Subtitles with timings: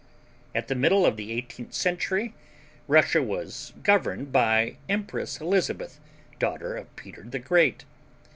[0.55, 2.33] At the middle of the eighteenth century
[2.87, 5.99] Russia was governed by the Empress Elizabeth,
[6.39, 7.85] daughter of Peter the Great.